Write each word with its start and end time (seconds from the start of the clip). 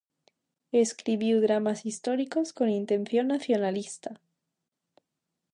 Escribiu 0.85 1.37
dramas 1.45 1.79
históricos 1.89 2.47
con 2.57 2.67
intención 2.81 3.25
nacionalista. 3.33 4.11